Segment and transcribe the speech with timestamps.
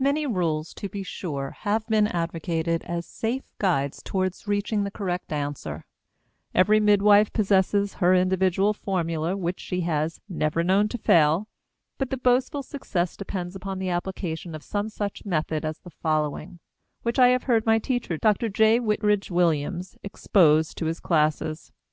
[0.00, 5.32] Many rules, to be sure, have been advocated as safe guides toward reaching the correct
[5.32, 5.84] answer;
[6.52, 11.46] every midwife possesses her individual formula which she has "never known to fail."
[11.96, 16.58] But the boastful success depends upon the application of some such method as the following,
[17.02, 18.48] which I have heard my teacher, Dr.
[18.48, 18.80] J.
[18.80, 21.70] Whitridge Williams, expose to his classes.